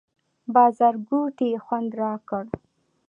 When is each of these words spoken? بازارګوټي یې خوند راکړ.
بازارګوټي 0.53 1.47
یې 1.53 1.59
خوند 1.65 1.89
راکړ. 2.01 2.43